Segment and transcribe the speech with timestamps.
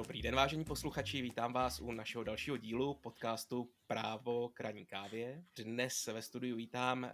[0.00, 5.44] Dobrý den, vážení posluchači, vítám vás u našeho dalšího dílu podcastu Právo k ranní kávě.
[5.56, 7.10] Dnes ve studiu vítám uh,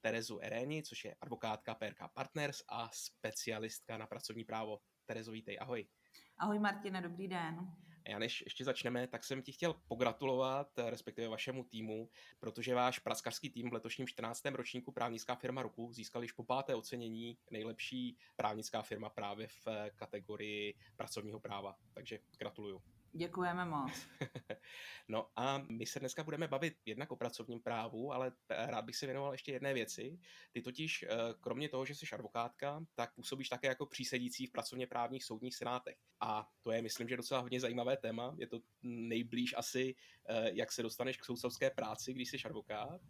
[0.00, 4.78] Terezu Eréni, což je advokátka PRK Partners a specialistka na pracovní právo.
[5.04, 5.86] Terezo, vítej, ahoj.
[6.38, 7.72] Ahoj Martine, dobrý den.
[8.08, 13.50] Já než ještě začneme, tak jsem ti chtěl pogratulovat, respektive vašemu týmu, protože váš praskařský
[13.50, 14.44] tým v letošním 14.
[14.44, 20.74] ročníku Právnická firma roku získal již po páté ocenění nejlepší právnická firma právě v kategorii
[20.96, 21.76] pracovního práva.
[21.94, 22.95] Takže gratuluju.
[23.16, 23.92] Děkujeme moc.
[25.08, 29.06] no a my se dneska budeme bavit jednak o pracovním právu, ale rád bych se
[29.06, 30.18] věnoval ještě jedné věci.
[30.52, 31.08] Ty totiž, eh,
[31.40, 35.96] kromě toho, že jsi advokátka, tak působíš také jako přísedící v pracovně právních soudních senátech.
[36.20, 38.34] A to je, myslím, že docela hodně zajímavé téma.
[38.38, 39.94] Je to nejblíž asi,
[40.28, 43.00] eh, jak se dostaneš k soudcovské práci, když jsi advokát.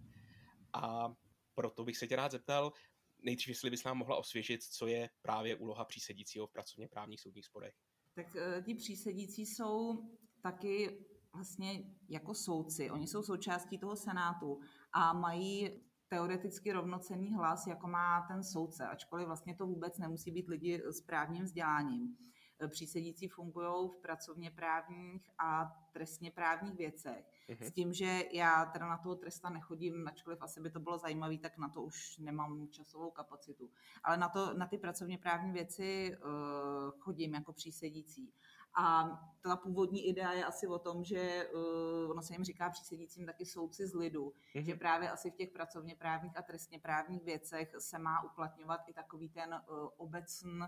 [0.73, 1.15] A
[1.55, 2.73] proto bych se tě rád zeptal,
[3.19, 7.45] nejdřív, jestli bys nám mohla osvěžit, co je právě úloha přísedícího v pracovně právních soudních
[7.45, 7.75] sporech
[8.17, 10.05] tak eh, ti přísedící jsou
[10.43, 12.91] taky vlastně jako soudci.
[12.91, 14.61] Oni jsou součástí toho senátu
[14.93, 20.49] a mají teoreticky rovnocený hlas, jako má ten soudce, ačkoliv vlastně to vůbec nemusí být
[20.49, 22.17] lidi s právním vzděláním.
[22.61, 27.25] Eh, přísedící fungují v pracovně právních a trestně právních věcech.
[27.49, 27.67] Mm-hmm.
[27.67, 31.39] S tím, že já teda na toho tresta nechodím, ačkoliv asi by to bylo zajímavé,
[31.39, 33.71] tak na to už nemám časovou kapacitu.
[34.05, 38.33] Ale na, to, na ty pracovně právní věci uh, chodím jako přísedící.
[38.79, 39.09] A
[39.43, 43.47] ta původní idea je asi o tom, že uh, ono se jim říká přísedícím taky
[43.47, 44.65] soudci z lidu, mm-hmm.
[44.65, 48.93] že právě asi v těch pracovně právních a trestně právních věcech se má uplatňovat i
[48.93, 50.61] takový ten uh, obecný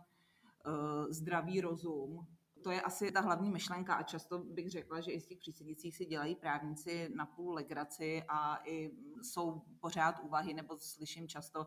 [1.11, 2.27] zdravý rozum.
[2.65, 5.97] To je asi ta hlavní myšlenka a často bych řekla, že i z těch přísedících
[5.97, 8.91] si dělají právníci na půl legraci a i
[9.23, 11.67] jsou pořád úvahy, nebo slyším často,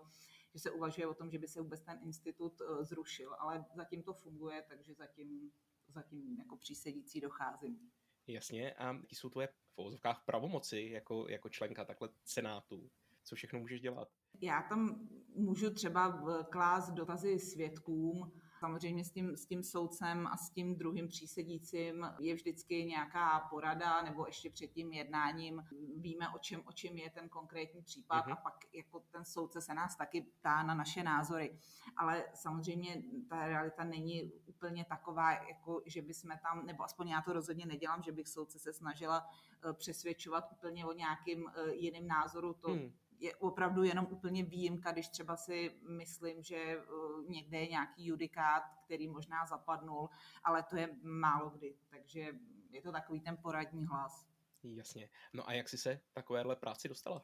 [0.53, 4.03] že se uvažuje o tom, že by se vůbec ten institut eh, zrušil, ale zatím
[4.03, 5.51] to funguje, takže zatím,
[5.87, 7.91] zatím jako přísedící docházím.
[8.27, 12.89] Jasně, a jaký jsou tvoje v uvozovkách pravomoci jako, jako členka takhle senátu?
[13.23, 14.07] Co všechno můžeš dělat?
[14.41, 20.49] Já tam můžu třeba klást dotazy svědkům, Samozřejmě s tím, s tím soudcem a s
[20.49, 25.63] tím druhým přísedícím je vždycky nějaká porada, nebo ještě před tím jednáním
[25.97, 28.31] víme, o čem, o čem je ten konkrétní případ mm-hmm.
[28.31, 31.57] a pak jako ten soudce se nás taky ptá na naše názory.
[31.97, 37.33] Ale samozřejmě ta realita není úplně taková, jako že bychom tam, nebo aspoň já to
[37.33, 39.27] rozhodně nedělám, že bych soudce se snažila
[39.69, 42.53] eh, přesvědčovat úplně o nějakým eh, jiným názoru.
[42.53, 47.67] To, mm je opravdu jenom úplně výjimka, když třeba si myslím, že uh, někde je
[47.67, 50.09] nějaký judikát, který možná zapadnul,
[50.43, 52.33] ale to je málo kdy, takže
[52.69, 54.27] je to takový ten poradní hlas.
[54.63, 55.09] Jasně.
[55.33, 57.21] No a jak jsi se takovéhle práci dostala?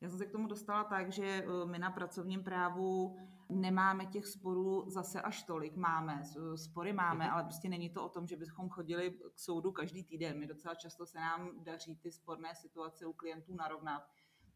[0.00, 3.16] Já jsem se k tomu dostala tak, že uh, my na pracovním právu
[3.48, 5.76] nemáme těch sporů zase až tolik.
[5.76, 6.22] Máme,
[6.54, 7.32] spory máme, mm-hmm.
[7.32, 10.38] ale prostě není to o tom, že bychom chodili k soudu každý týden.
[10.38, 14.08] My docela často se nám daří ty sporné situace u klientů narovnat.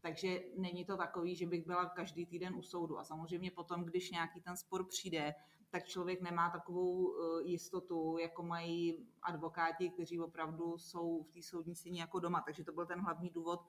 [0.03, 2.99] Takže není to takový, že bych byla každý týden u soudu.
[2.99, 5.33] A samozřejmě potom, když nějaký ten spor přijde,
[5.69, 11.75] tak člověk nemá takovou eh, jistotu, jako mají advokáti, kteří opravdu jsou v té soudní
[11.75, 12.41] síni jako doma.
[12.41, 13.59] Takže to byl ten hlavní důvod,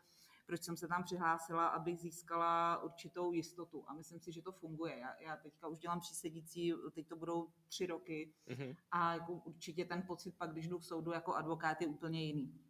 [0.47, 3.85] proč jsem se tam přihlásila, abych získala určitou jistotu.
[3.87, 4.99] A myslím si, že to funguje.
[4.99, 8.35] Já, já teďka už dělám přísedící, teď to budou tři roky.
[8.49, 8.77] Mm-hmm.
[8.91, 12.64] A jako určitě ten pocit pak, když jdu k soudu jako advokát, je úplně jiný.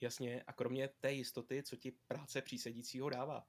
[0.00, 3.46] Jasně, a kromě té jistoty, co ti práce přísedícího dává?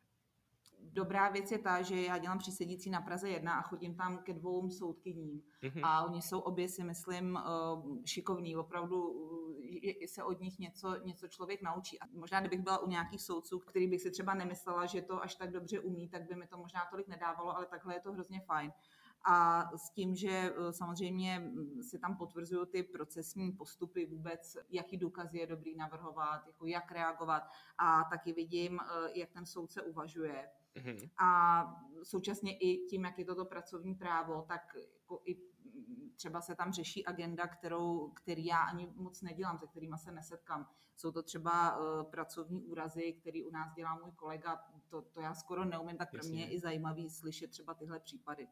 [0.84, 4.34] Dobrá věc je ta, že já dělám přísedící na Praze 1 a chodím tam ke
[4.34, 5.42] dvou soudkyním.
[5.64, 5.82] Mm-hmm.
[5.84, 8.56] A oni jsou obě, si myslím, eh, šikovní.
[8.56, 9.30] Opravdu
[10.04, 12.00] eh, se od nich něco, něco člověk naučí.
[12.00, 15.36] A možná, kdybych byla u nějakých soudců, který bych si třeba nemyslela, že to až
[15.36, 18.42] tak dobře umí, tak by mi to možná tolik nedávalo, ale takhle je to hrozně
[18.42, 18.72] fajn
[19.24, 21.52] a s tím, že e, samozřejmě
[21.82, 27.44] se tam potvrzují ty procesní postupy vůbec, jaký důkaz je dobrý navrhovat, jako jak reagovat
[27.78, 30.50] a taky vidím, e, jak ten soudce uvažuje.
[30.76, 31.10] Mm-hmm.
[31.18, 31.64] A
[32.04, 34.62] současně i tím, jak je toto pracovní právo, tak
[34.94, 35.52] jako i
[36.16, 40.68] třeba se tam řeší agenda, kterou, který já ani moc nedělám, se kterými se nesetkám.
[40.96, 45.34] Jsou to třeba uh, pracovní úrazy, který u nás dělá můj kolega, to, to já
[45.34, 48.48] skoro neumím, tak pro mě je i zajímavý slyšet třeba tyhle případy.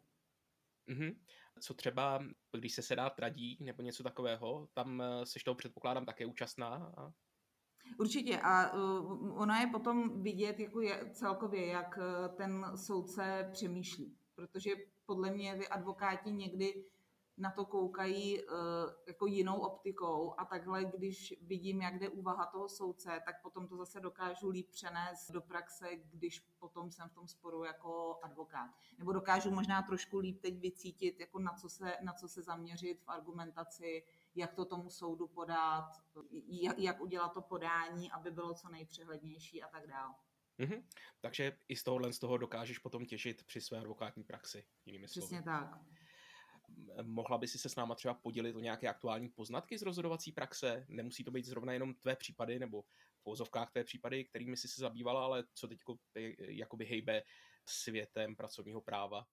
[0.87, 1.15] Mm-hmm.
[1.61, 2.19] Co třeba,
[2.51, 6.93] když se sedá tradí nebo něco takového, tam eh, seš toho předpokládám také účastná?
[6.97, 7.11] A...
[7.97, 14.17] Určitě a uh, ona je potom vidět jako je, celkově, jak uh, ten soudce přemýšlí,
[14.35, 14.71] protože
[15.05, 16.85] podle mě vy advokáti někdy
[17.39, 18.53] na to koukají uh,
[19.07, 23.77] jako jinou optikou a takhle, když vidím, jak jde úvaha toho soudce, tak potom to
[23.77, 28.71] zase dokážu líp přenést do praxe, když potom jsem v tom sporu jako advokát.
[28.97, 33.01] Nebo dokážu možná trošku líp teď vycítit, jako na co se, na co se zaměřit
[33.01, 34.03] v argumentaci,
[34.35, 35.91] jak to tomu soudu podat,
[36.47, 40.13] jak, jak udělat to podání, aby bylo co nejpřehlednější a tak dále.
[40.59, 40.83] Mm-hmm.
[41.19, 45.41] Takže i z tohohle z toho dokážeš potom těšit při své advokátní praxi, jinými Přesně
[45.41, 45.43] slovy.
[45.43, 45.79] tak.
[47.03, 50.85] Mohla by si se s náma třeba podělit o nějaké aktuální poznatky z rozhodovací praxe?
[50.89, 54.81] Nemusí to být zrovna jenom tvé případy nebo v vozovkách tvé případy, kterými jsi se
[54.81, 55.79] zabývala, ale co teď
[56.39, 57.21] jakoby hejbe
[57.65, 59.25] světem pracovního práva?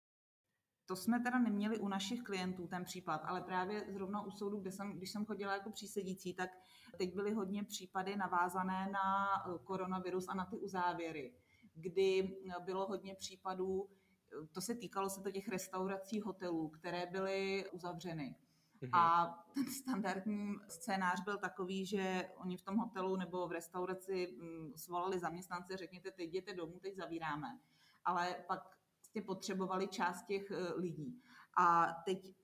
[0.86, 4.72] To jsme teda neměli u našich klientů ten případ, ale právě zrovna u soudu, kde
[4.72, 6.50] jsem, když jsem chodila jako přísedící, tak
[6.98, 11.34] teď byly hodně případy navázané na eh, koronavirus a na ty uzávěry,
[11.74, 14.05] kdy bylo hodně případů, eh,
[14.52, 18.36] to se týkalo se to těch restaurací, hotelů, které byly uzavřeny.
[18.80, 18.90] Mhm.
[18.94, 24.72] A ten standardní scénář byl takový, že oni v tom hotelu nebo v restauraci mm,
[24.76, 27.58] svolali zaměstnance, řekněte, teď jděte domů, teď zavíráme.
[28.04, 31.22] Ale pak prostě potřebovali část těch eh, lidí.
[31.58, 32.34] A teď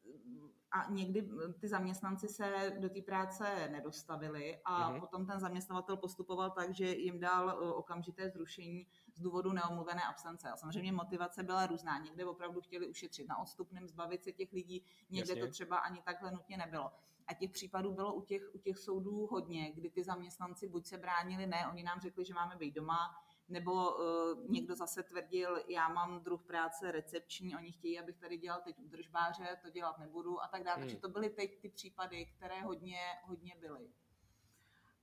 [0.72, 1.28] a někdy
[1.60, 5.00] ty zaměstnanci se do té práce nedostavili a mm-hmm.
[5.00, 10.50] potom ten zaměstnavatel postupoval tak, že jim dal okamžité zrušení z důvodu neomluvené absence.
[10.50, 11.98] A samozřejmě motivace byla různá.
[11.98, 15.46] Někde opravdu chtěli ušetřit na odstupném, zbavit se těch lidí, někde Jasně.
[15.46, 16.92] to třeba ani takhle nutně nebylo.
[17.26, 20.98] A těch případů bylo u těch, u těch soudů hodně, kdy ty zaměstnanci buď se
[20.98, 23.14] bránili, ne, oni nám řekli, že máme být doma,
[23.48, 28.60] nebo uh, někdo zase tvrdil, já mám druh práce recepční, oni chtějí, abych tady dělal
[28.64, 30.76] teď udržbáře, to dělat nebudu a tak dále.
[30.76, 30.82] Hmm.
[30.84, 33.90] Takže to byly teď ty případy, které hodně, hodně byly.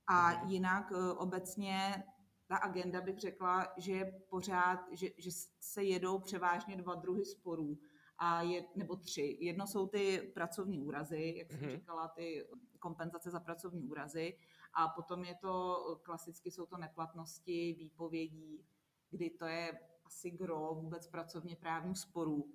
[0.06, 0.50] A hmm.
[0.50, 2.04] jinak uh, obecně
[2.46, 7.78] ta agenda bych řekla, že je pořád, že, že se jedou převážně dva druhy sporů
[8.18, 9.36] a je, nebo tři.
[9.40, 11.70] Jedno jsou ty pracovní úrazy, jak jsem mm-hmm.
[11.70, 12.46] říkala, ty
[12.78, 14.38] kompenzace za pracovní úrazy
[14.74, 18.64] a potom je to, klasicky jsou to neplatnosti výpovědí,
[19.10, 22.48] kdy to je asi gro vůbec pracovně právních sporů.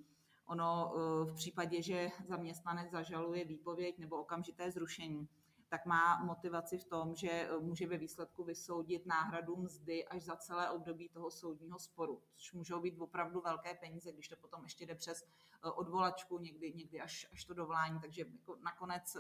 [0.45, 5.27] Ono eh, v případě, že zaměstnanec zažaluje výpověď nebo okamžité zrušení,
[5.75, 10.35] tak má motivaci v tom, že eh, může ve výsledku vysoudit náhradu mzdy až za
[10.35, 14.85] celé období toho soudního sporu, což můžou být opravdu velké peníze, když to potom ještě
[14.85, 19.17] jde přes eh, odvolačku, někdy, někdy až, až to dovolání, takže jako nakonec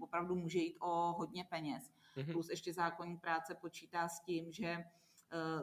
[0.00, 1.90] opravdu může jít o hodně peněz.
[2.16, 2.32] Mm-hmm.
[2.32, 4.84] Plus ještě zákonní práce počítá s tím, že eh,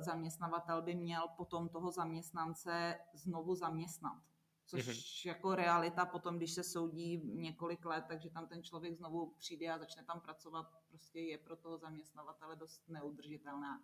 [0.01, 4.32] zaměstnavatel by měl potom toho zaměstnance znovu zaměstnat.
[4.65, 5.27] Což mm-hmm.
[5.27, 9.80] jako realita potom, když se soudí několik let, takže tam ten člověk znovu přijde a
[9.80, 13.83] začne tam pracovat, prostě je pro toho zaměstnavatele dost neudržitelná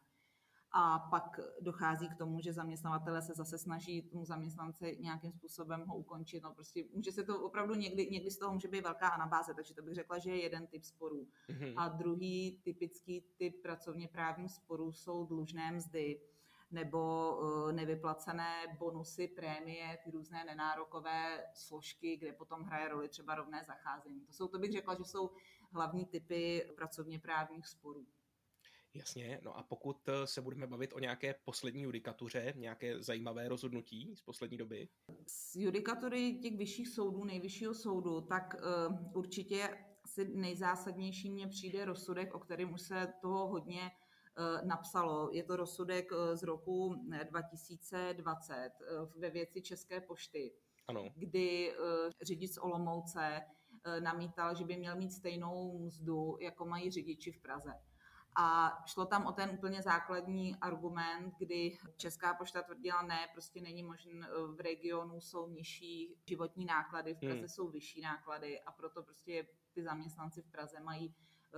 [0.72, 5.98] a pak dochází k tomu, že zaměstnavatele se zase snaží tomu zaměstnance nějakým způsobem ho
[5.98, 6.44] ukončit.
[6.44, 9.74] No prostě může se to opravdu někdy, někdy z toho může být velká anabáze, takže
[9.74, 11.28] to bych řekla, že je jeden typ sporů.
[11.50, 11.74] Mm-hmm.
[11.78, 16.22] A druhý typický typ pracovně právních sporů jsou dlužné mzdy
[16.72, 23.64] nebo uh, nevyplacené bonusy, prémie, ty různé nenárokové složky, kde potom hraje roli třeba rovné
[23.68, 24.22] zacházení.
[24.26, 25.32] To jsou, to bych řekla, že jsou
[25.72, 28.08] hlavní typy pracovně právních sporů.
[28.94, 34.16] Jasně, no a pokud eh, se budeme bavit o nějaké poslední judikatuře, nějaké zajímavé rozhodnutí
[34.16, 34.90] z poslední doby?
[35.28, 39.70] Z judikatury těch vyšších soudů, nejvyššího soudu, tak uh, určitě
[40.04, 43.92] asi nejzásadnější mně přijde rozsudek, o kterém už se toho hodně
[44.64, 45.30] napsalo.
[45.32, 46.96] Je to rozsudek uh, z roku
[47.30, 50.54] 2020 uh, ve věci České pošty,
[50.88, 51.10] ano.
[51.16, 51.74] kdy
[52.22, 53.42] řidič z Olomouce
[54.00, 57.74] namítal, že by měl mít stejnou mzdu, jako mají řidiči v Praze.
[58.36, 63.84] A šlo tam o ten úplně základní argument, kdy Česká pošta tvrdila ne, prostě není
[63.84, 67.48] možné, v regionu jsou nižší životní náklady, v Praze hmm.
[67.48, 71.16] jsou vyšší náklady a proto prostě ty zaměstnanci v Praze mají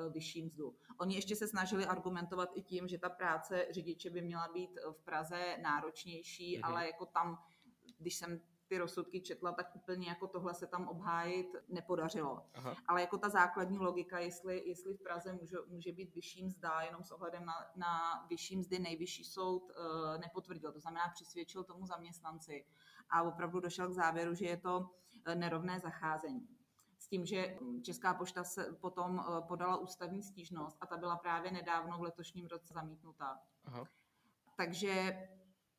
[0.10, 0.75] vyšší mzdu.
[0.98, 5.01] Oni ještě se snažili argumentovat i tím, že ta práce řidiče by měla být v
[5.03, 6.65] Praze náročnější, mm-hmm.
[6.65, 7.43] ale jako tam,
[7.98, 12.45] když jsem ty rozsudky četla, tak úplně jako tohle se tam obhájit nepodařilo.
[12.53, 12.75] Aha.
[12.88, 17.03] Ale jako ta základní logika, jestli, jestli v Praze může, může být vyšší mzda, jenom
[17.03, 20.71] s ohledem na, na vyšší mzdy nejvyšší soud uh, nepotvrdil.
[20.71, 22.65] To znamená, přisvědčil tomu zaměstnanci
[23.10, 24.89] a opravdu došel k závěru, že je to
[25.36, 26.48] nerovné zacházení.
[27.12, 31.98] Tím, že Česká pošta se potom uh, podala ústavní stížnost a ta byla právě nedávno
[31.98, 33.39] v letošním roce zamítnutá.
[33.65, 33.84] Aha.
[34.58, 35.27] Takže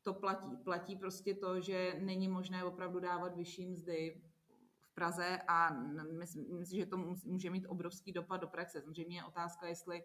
[0.02, 0.56] to platí.
[0.56, 4.22] Platí prostě to, že není možné opravdu dávat vyšší mzdy
[4.80, 5.70] v Praze a
[6.18, 8.80] myslím, že to může mít obrovský dopad do praxe.
[8.80, 10.04] Samozřejmě je otázka, jestli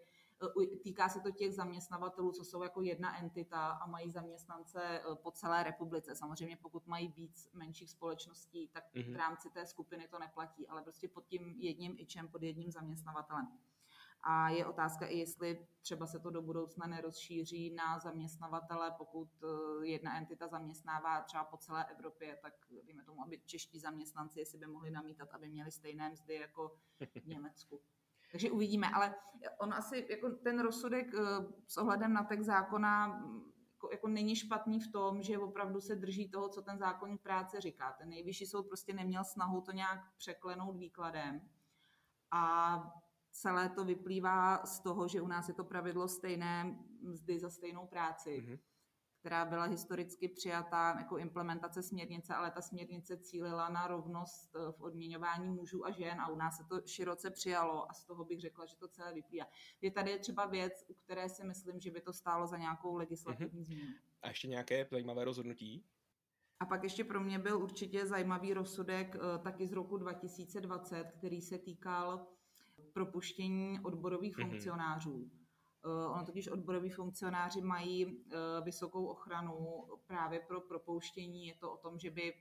[0.82, 5.30] týká se to těch zaměstnavatelů, co jsou jako jedna entita a mají zaměstnance e, po
[5.30, 6.14] celé republice.
[6.14, 9.12] Samozřejmě pokud mají víc menších společností, tak mm-hmm.
[9.12, 13.48] v rámci té skupiny to neplatí, ale prostě pod tím jedním ičem, pod jedním zaměstnavatelem.
[14.22, 19.86] A je otázka i, jestli třeba se to do budoucna nerozšíří na zaměstnavatele, pokud eh,
[19.86, 22.54] jedna entita zaměstnává třeba po celé Evropě, tak
[22.84, 26.76] dejme tomu, aby čeští zaměstnanci, jestli by mohli namítat, aby měli stejné mzdy jako
[27.22, 27.80] v Německu.
[28.30, 29.14] Takže uvidíme, ale
[29.60, 31.20] on asi, jako ten rozsudek eh,
[31.66, 33.22] s ohledem na text zákona
[33.78, 37.60] jako, jako není špatný v tom, že opravdu se drží toho, co ten zákonník práce
[37.60, 37.92] říká.
[37.98, 41.40] Ten nejvyšší soud prostě neměl snahu to nějak překlenout výkladem.
[42.30, 42.82] A
[43.32, 47.86] celé to vyplývá z toho, že u nás je to pravidlo stejné mzdy za stejnou
[47.86, 48.30] práci.
[48.30, 48.58] Mm-hmm
[49.20, 54.82] která byla historicky přijatá jako implementace směrnice, ale ta směrnice cílila na rovnost eh, v
[54.82, 58.40] odměňování mužů a žen a u nás se to široce přijalo a z toho bych
[58.40, 59.46] řekla, že to celé vyplývá.
[59.80, 63.60] Je tady třeba věc, u které si myslím, že by to stálo za nějakou legislativní
[63.60, 63.66] mm-hmm.
[63.66, 63.94] změnu.
[64.22, 65.84] A ještě nějaké zajímavé rozhodnutí?
[66.60, 71.40] A pak ještě pro mě byl určitě zajímavý rozsudek eh, taky z roku 2020, který
[71.42, 72.26] se týkal
[72.92, 74.50] propuštění odborových mm-hmm.
[74.50, 75.30] funkcionářů.
[75.84, 81.46] Eh, ono totiž odboroví funkcionáři mají eh, vysokou ochranu právě pro propouštění.
[81.46, 82.34] Je to o tom, že by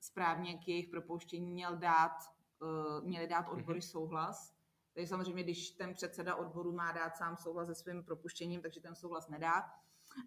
[0.00, 2.12] správně k jejich propouštění měl dát,
[2.62, 3.90] eh, měli dát odbory mm-hmm.
[3.90, 4.54] souhlas.
[4.94, 8.94] Takže samozřejmě, když ten předseda odboru má dát sám souhlas se svým propuštěním, takže ten
[8.94, 9.64] souhlas nedá.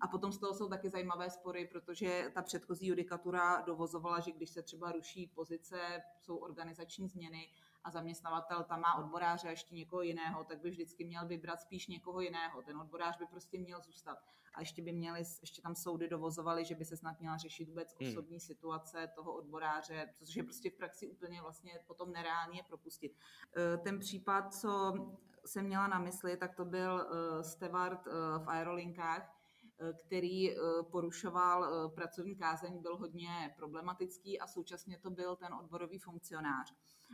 [0.02, 4.50] A potom z toho jsou taky zajímavé spory, protože ta předchozí judikatura dovozovala, že když
[4.50, 7.50] se třeba ruší pozice, jsou organizační změny
[7.86, 11.88] a zaměstnavatel tam má odboráře a ještě někoho jiného, tak by vždycky měl vybrat spíš
[11.88, 12.62] někoho jiného.
[12.62, 14.18] Ten odborář by prostě měl zůstat.
[14.54, 17.96] A ještě by měli, ještě tam soudy dovozovaly, že by se snad měla řešit vůbec
[18.00, 18.10] hmm.
[18.10, 23.18] osobní situace toho odboráře, což je prostě v praxi úplně vlastně potom nereálně propustit.
[23.58, 24.94] E, ten případ, co
[25.46, 29.35] jsem měla na mysli, tak to byl e, Stewart e, v aerolinkách,
[30.06, 30.56] který
[30.92, 36.74] porušoval pracovní kázeň, byl hodně problematický a současně to byl ten odborový funkcionář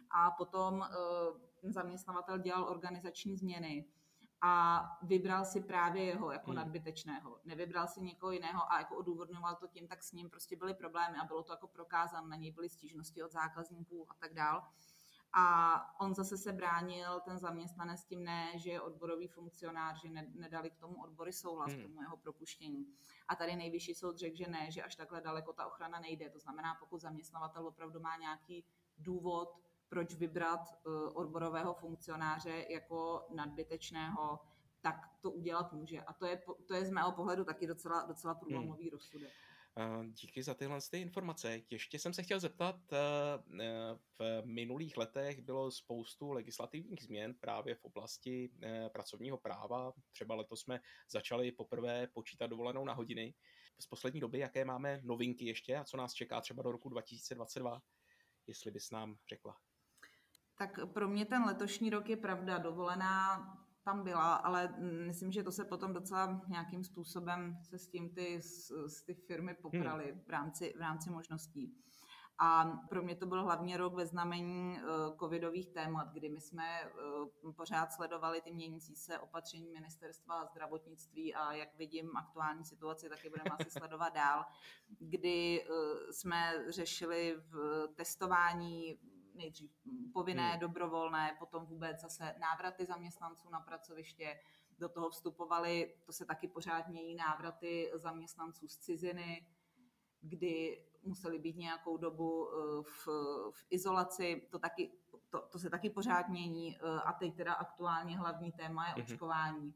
[0.09, 3.85] a potom eh, zaměstnavatel dělal organizační změny
[4.41, 6.55] a vybral si právě jeho jako hmm.
[6.55, 7.39] nadbytečného.
[7.45, 11.17] Nevybral si někoho jiného a jako odůvodňoval to tím, tak s ním prostě byly problémy
[11.17, 14.63] a bylo to jako prokázané, na něj byly stížnosti od zákazníků a tak dál.
[15.33, 20.31] A on zase se bránil, ten zaměstnanec tím ne, že je odborový funkcionář, že ne,
[20.35, 21.79] nedali k tomu odbory souhlas, hmm.
[21.79, 22.87] k tomu jeho propuštění.
[23.27, 26.29] A tady nejvyšší soud řekl, že ne, že až takhle daleko ta ochrana nejde.
[26.29, 28.65] To znamená, pokud zaměstnavatel opravdu má nějaký
[28.97, 29.49] důvod,
[29.89, 34.39] proč vybrat eh, odborového funkcionáře jako nadbytečného,
[34.81, 36.01] tak to udělat může.
[36.01, 38.91] A to je, to je z mého pohledu taky docela, docela průlomový hmm.
[38.91, 39.31] rozsudek.
[40.03, 41.61] Díky za tyhle ty informace.
[41.69, 42.97] Ještě jsem se chtěl zeptat, eh,
[43.61, 48.51] eh, v minulých letech bylo spoustu legislativních změn právě v oblasti
[48.93, 49.93] pracovního práva.
[50.11, 53.33] Třeba letos jsme začali poprvé počítat dovolenou na hodiny.
[53.79, 57.81] Z poslední doby, jaké máme novinky ještě a co nás čeká třeba do roku 2022,
[58.47, 59.57] jestli bys nám řekla.
[60.57, 63.37] Tak pro mě ten letošní rok je pravda, dovolená
[63.83, 64.75] tam byla, ale
[65.07, 69.53] myslím, že to se potom docela nějakým způsobem se s tím ty, s, ty firmy
[69.53, 70.21] poprali hmm.
[70.21, 71.75] v, rámci, v rámci možností.
[72.43, 76.91] A pro mě to byl hlavně rok ve znamení uh, covidových témat, kdy my jsme
[77.43, 83.29] uh, pořád sledovali ty měnící se opatření ministerstva zdravotnictví a jak vidím aktuální situaci, taky
[83.29, 84.45] budeme asi sledovat dál,
[84.99, 85.75] kdy uh,
[86.11, 88.99] jsme řešili v testování
[89.35, 89.71] nejdřív
[90.13, 90.59] povinné, hmm.
[90.59, 94.39] dobrovolné, potom vůbec zase návraty zaměstnanců na pracoviště.
[94.79, 99.47] Do toho vstupovaly, to se taky pořád mění, návraty zaměstnanců z ciziny,
[100.21, 103.07] kdy museli být nějakou dobu eh, v,
[103.51, 104.91] v izolaci, to, taky,
[105.29, 109.01] to, to se taky pořád mění eh, a teď teda aktuálně hlavní téma je mhm.
[109.01, 109.73] očkování.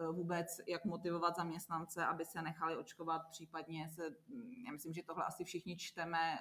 [0.00, 5.02] Eh, vůbec, jak motivovat zaměstnance, aby se nechali očkovat, případně se, hm, já myslím, že
[5.02, 6.38] tohle asi všichni čteme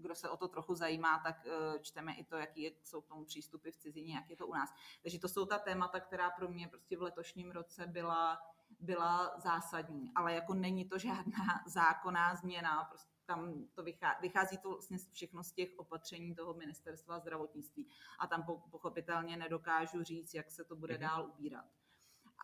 [0.00, 3.24] kdo se o to trochu zajímá, tak eh, čteme i to, jaký jsou k tomu
[3.24, 4.70] přístupy v cizině, jak je to u nás.
[5.02, 8.38] Takže to jsou ta témata, která pro mě prostě v letošním roce byla,
[8.80, 14.70] byla zásadní, ale jako není to žádná zákonná změna, prostě tam to vychází, vychází to
[14.70, 17.88] vlastně všechno z těch opatření toho ministerstva zdravotnictví
[18.18, 21.00] a tam pochopitelně nedokážu říct, jak se to bude mm-hmm.
[21.00, 21.64] dál ubírat.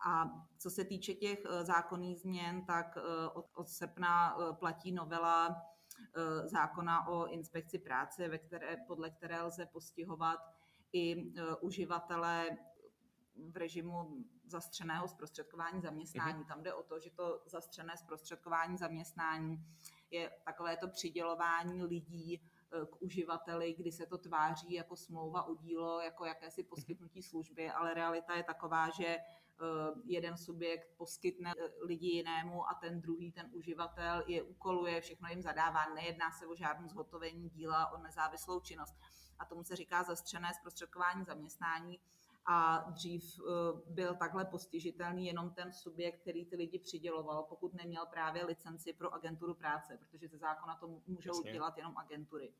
[0.05, 0.25] A
[0.57, 5.72] co se týče těch eh, zákonných změn, tak eh, od, od srpna platí novela
[6.45, 10.39] zákona o inspekci práce, ve které, podle které lze postihovat
[10.93, 12.57] i eh, uživatele
[13.35, 16.37] v režimu zastřeného zprostředkování zaměstnání.
[16.39, 16.47] Mhm.
[16.47, 19.65] Tam jde o to, že to zastřené zprostředkování zaměstnání
[20.11, 25.55] je takové to přidělování lidí eh, k uživateli, kdy se to tváří jako smlouva o
[25.55, 26.69] dílo, jako jakési mhm.
[26.69, 29.19] poskytnutí služby, ale realita je taková, že Eh,
[30.05, 35.41] jeden subjekt poskytne eh, lidi jinému a ten druhý, ten uživatel, je úkoluje, všechno jim
[35.41, 35.93] zadává.
[35.93, 38.95] Nejedná se o žádnou zhotovení díla, o nezávislou činnost.
[39.39, 41.99] A tomu se říká zastřené zprostředkování zaměstnání.
[42.45, 43.43] A dřív eh,
[43.85, 49.13] byl takhle postižitelný jenom ten subjekt, který ty lidi přiděloval, pokud neměl právě licenci pro
[49.13, 51.51] agenturu práce, protože ze zákona to můžou Jasně.
[51.51, 52.53] dělat jenom agentury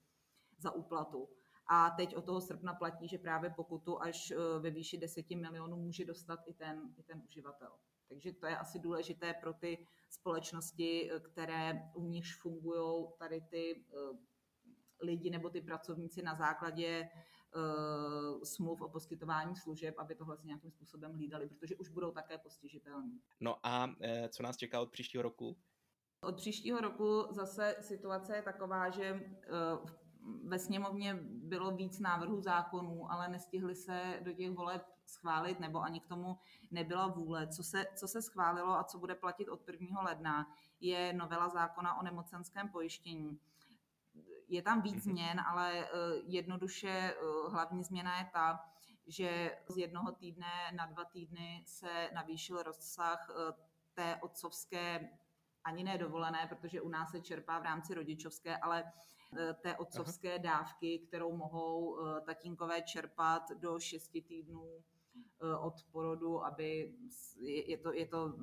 [0.57, 1.29] za úplatu.
[1.67, 5.77] A teď od toho srpna platí, že právě pokutu až eh, ve výši 10 milionů
[5.77, 7.72] může dostat i ten, i ten uživatel.
[8.10, 13.86] Takže to je asi důležité pro ty společnosti, eh, které u nichž fungují tady ty
[13.89, 14.17] eh,
[15.01, 17.10] lidi nebo ty pracovníci na základě
[18.43, 23.22] smluv o poskytování služeb, aby tohle si nějakým způsobem hlídali, protože už budou také postižitelní.
[23.39, 23.96] No a
[24.29, 25.58] co nás čeká od příštího roku?
[26.22, 29.20] Od příštího roku zase situace je taková, že
[30.44, 36.00] ve sněmovně bylo víc návrhů zákonů, ale nestihli se do těch voleb schválit, nebo ani
[36.00, 36.38] k tomu
[36.72, 37.48] nebyla vůle.
[37.48, 40.01] Co se, co se schválilo a co bude platit od 1.
[40.01, 40.48] ledna,
[40.80, 43.39] je novela zákona o nemocenském pojištění.
[44.48, 45.01] Je tam víc mhm.
[45.01, 45.88] změn, ale eh,
[46.25, 48.60] jednoduše eh, hlavní změna je ta,
[49.08, 53.53] že z jednoho týdne na dva týdny se navýšil rozsah eh,
[53.94, 55.10] té otcovské
[55.63, 58.92] ani ne dovolené, protože u nás se čerpá v rámci rodičovské, ale
[59.61, 60.43] té otcovské Aha.
[60.43, 64.83] dávky, kterou mohou eh, tatínkové čerpat do šesti týdnů
[65.41, 66.95] eh, od porodu, aby
[67.41, 68.33] je to, je to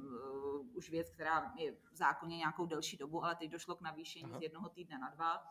[0.74, 4.38] už věc, která je v zákoně nějakou delší dobu, ale teď došlo k navýšení Aha.
[4.38, 5.42] z jednoho týdne na dva.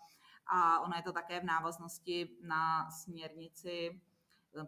[0.54, 4.02] A ona je to také v návaznosti na směrnici,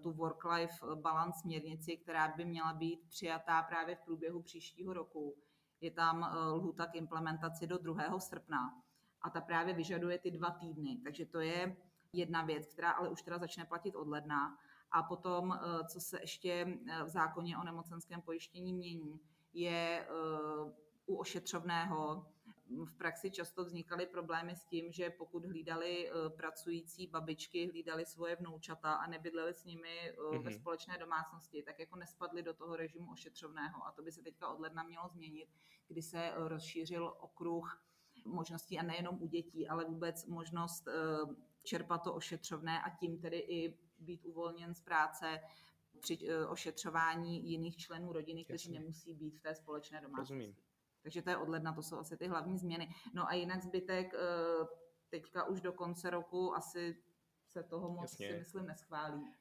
[0.02, 5.38] tu work-life balance směrnici, která by měla být přijatá právě v průběhu příštího roku.
[5.82, 8.20] Je tam lhuta k implementaci do 2.
[8.20, 8.81] srpna
[9.22, 11.00] a ta právě vyžaduje ty dva týdny.
[11.04, 11.76] Takže to je
[12.14, 14.58] jedna věc, která ale už teda začne platit od ledna.
[14.92, 16.52] A potom, eh, co se ještě
[16.88, 19.20] eh, v zákoně o nemocenském pojištění mění,
[19.54, 20.74] je eh,
[21.06, 22.26] u ošetřovného
[22.86, 28.94] v praxi často vznikaly problémy s tím, že pokud hlídali pracující babičky, hlídali svoje vnoučata
[28.94, 30.44] a nebydleli s nimi mm-hmm.
[30.44, 30.60] ve mhm.
[30.60, 33.88] společné domácnosti, tak jako nespadli do toho režimu ošetřovného.
[33.88, 35.50] A to by se teďka od ledna mělo změnit,
[35.88, 37.84] kdy se rozšířil okruh
[38.26, 40.94] možností a nejenom u dětí, ale vůbec možnost eh,
[41.64, 45.40] čerpat to ošetřovné a tím tedy i být uvolněn z práce
[46.00, 48.80] při eh, ošetřování jiných členů rodiny, kteří Jasně.
[48.80, 50.34] nemusí být v té společné domácnosti.
[50.34, 50.56] Rozumím.
[51.04, 52.96] Takže to je od ledna, to jsou asi ty hlavní změny.
[53.14, 54.18] No a jinak zbytek eh,
[55.10, 57.04] teďka už do konce roku asi
[57.52, 58.28] se toho moc Jasně.
[58.28, 59.34] si myslím neschválí.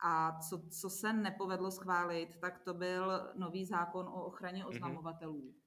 [0.00, 4.68] A co, co se nepovedlo schválit, tak to byl nový zákon o ochraně mhm.
[4.68, 5.40] oznamovatelů.
[5.40, 5.65] Mm-hmm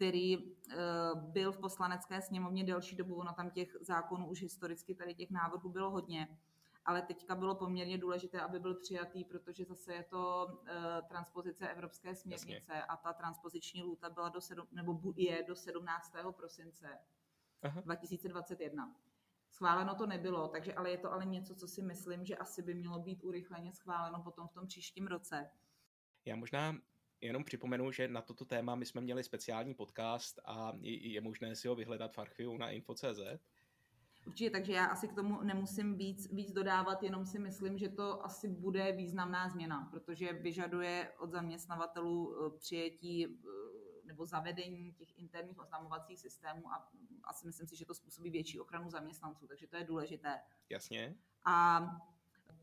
[0.00, 0.76] který eh,
[1.14, 5.70] byl v poslanecké sněmovně delší dobu, ono tam těch zákonů už historicky tady těch návrhů
[5.70, 6.38] bylo hodně,
[6.84, 12.14] ale teďka bylo poměrně důležité, aby byl přijatý, protože zase je to eh, transpozice evropské
[12.14, 12.82] směrnice Jasně.
[12.82, 16.12] a ta transpoziční lůta byla do sedm, nebo je do 17.
[16.36, 16.98] prosince
[17.62, 17.80] Aha.
[17.80, 18.96] 2021.
[19.50, 22.74] Schváleno to nebylo, takže ale je to ale něco, co si myslím, že asi by
[22.74, 25.50] mělo být urychleně schváleno potom v tom příštím roce.
[26.24, 26.74] Já možná
[27.20, 31.68] Jenom připomenu, že na toto téma my jsme měli speciální podcast a je možné si
[31.68, 33.20] ho vyhledat v archivu na info.cz.
[34.26, 38.24] Určitě, takže já asi k tomu nemusím víc, víc dodávat, jenom si myslím, že to
[38.24, 43.48] asi bude významná změna, protože vyžaduje od zaměstnavatelů eh, přijetí eh,
[44.04, 46.90] nebo zavedení těch interních oznamovacích systémů a
[47.24, 50.40] asi myslím si, že to způsobí větší ochranu zaměstnanců, takže to je důležité.
[50.70, 51.16] Jasně.
[51.44, 51.80] A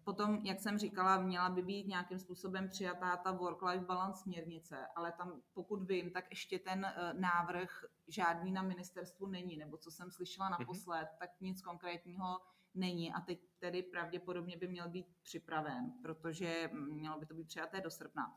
[0.08, 5.12] Potom, jak jsem říkala, měla by být nějakým způsobem přijatá ta work-life balance směrnice, ale
[5.12, 10.12] tam, pokud vím, tak ještě ten eh, návrh žádný na ministerstvu není, nebo co jsem
[10.12, 10.56] slyšela mhm.
[10.60, 11.17] naposled, mm-hmm.
[11.20, 12.39] tak nic konkrétního
[12.76, 17.82] není a teď tedy pravděpodobně by měl být připraven, protože mělo by to být přijaté
[17.82, 18.34] do srpna.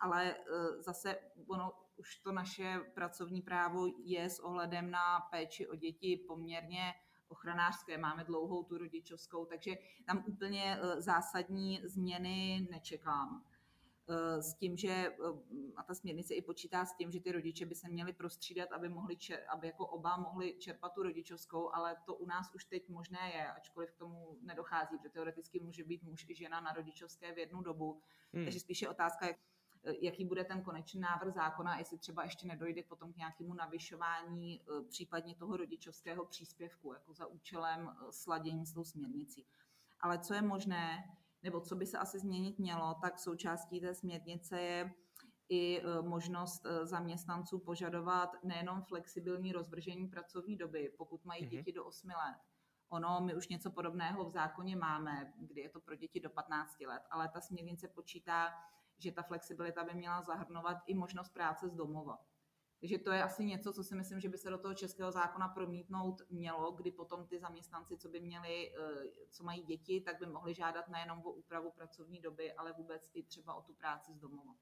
[0.00, 5.76] Ale eh, zase ono, už to naše pracovní právo je s ohledem na péči o
[5.76, 6.94] děti poměrně
[7.30, 9.74] ochranářské, máme dlouhou tu rodičovskou, takže
[10.06, 13.44] tam úplně eh, zásadní změny nečekám.
[14.10, 15.14] Eh, s tím, že eh,
[15.76, 18.88] a ta směrnice i počítá s tím, že ty rodiče by se měli prostřídat, aby,
[18.88, 22.88] mohli čer, aby jako oba mohli čerpat tu rodičovskou, ale to u nás už teď
[22.88, 27.32] možné je, ačkoliv k tomu nedochází, protože teoreticky může být muž i žena na rodičovské
[27.32, 28.00] v jednu dobu.
[28.32, 28.44] Hmm.
[28.44, 29.36] Takže spíše otázka, jak
[29.84, 34.82] jaký bude ten konečný návrh zákona, jestli třeba ještě nedojde potom k nějakému navyšování eh,
[34.88, 39.46] případně toho rodičovského příspěvku, jako za účelem eh, sladění s tou směrnicí.
[40.00, 41.04] Ale co je možné,
[41.42, 44.94] nebo co by se asi změnit mělo, tak součástí té směrnice je
[45.52, 51.50] i možnost zaměstnanců požadovat nejenom flexibilní rozvržení pracovní doby, pokud mají mm-hmm.
[51.50, 52.36] děti do 8 let.
[52.88, 56.80] Ono, my už něco podobného v zákoně máme, kdy je to pro děti do 15
[56.80, 58.54] let, ale ta směrnice počítá
[59.02, 62.18] že ta flexibilita by měla zahrnovat i možnost práce z domova.
[62.80, 65.48] Takže to je asi něco, co si myslím, že by se do toho českého zákona
[65.48, 70.26] promítnout mělo, kdy potom ty zaměstnanci, co by měli, eh, co mají děti, tak by
[70.26, 74.18] mohli žádat nejenom o úpravu pracovní doby, ale vůbec i třeba o tu práci z
[74.18, 74.54] domova.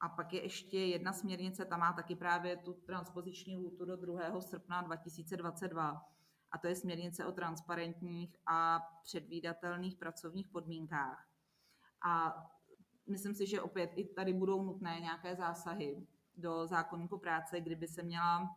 [0.00, 4.40] A pak je ještě jedna směrnice, ta má taky právě tu transpoziční lůtu do 2.
[4.40, 6.14] srpna 2022
[6.50, 11.28] a to je směrnice o transparentních a předvídatelných pracovních podmínkách.
[12.06, 12.34] A
[13.06, 18.02] myslím si, že opět i tady budou nutné nějaké zásahy do zákonníku práce, kdyby se
[18.02, 18.56] měla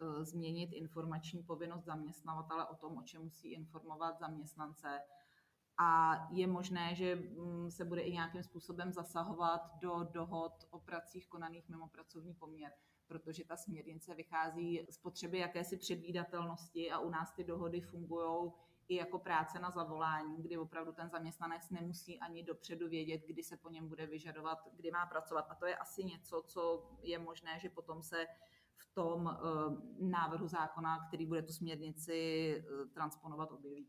[0.00, 5.00] e, změnit informační povinnost zaměstnavatele o tom, o čem musí informovat zaměstnance.
[5.78, 11.28] A je možné, že mm, se bude i nějakým způsobem zasahovat do dohod o pracích
[11.28, 12.72] konaných mimo pracovní poměr,
[13.06, 18.52] protože ta směrnice vychází z potřeby jakési předvídatelnosti a u nás ty dohody fungují
[18.88, 23.56] i jako práce na zavolání, kdy opravdu ten zaměstnanec nemusí ani dopředu vědět, kdy se
[23.56, 25.46] po něm bude vyžadovat, kdy má pracovat.
[25.48, 28.26] A to je asi něco, co je možné, že potom se
[28.76, 33.88] v tom uh, návrhu zákona, který bude tu směrnici uh, transponovat, objeví.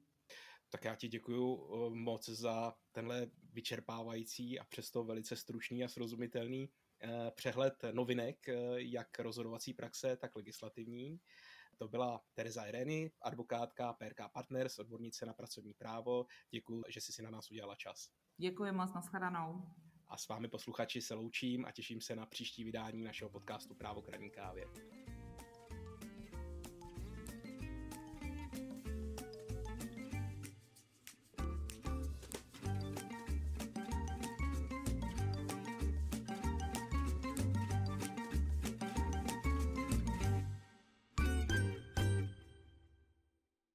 [0.69, 6.69] Tak já ti děkuji uh, moc za tenhle vyčerpávající a přesto velice stručný a srozumitelný
[7.35, 11.19] přehled novinek, jak rozhodovací praxe, tak legislativní.
[11.77, 16.25] To byla Teresa Ireny, advokátka PRK Partners, odbornice na pracovní právo.
[16.51, 18.09] Děkuji, že jsi si na nás udělala čas.
[18.37, 19.61] Děkuji moc, nashledanou.
[20.07, 24.01] A s vámi posluchači se loučím a těším se na příští vydání našeho podcastu Právo
[24.01, 24.05] k
[24.35, 24.65] kávě.